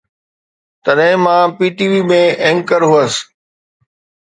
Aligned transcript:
تڏهن 0.83 1.15
مان 1.23 1.43
P 1.57 1.65
T 1.77 1.85
V 1.91 2.01
۾ 2.09 2.21
anchor 2.43 2.81
هوس. 2.91 3.13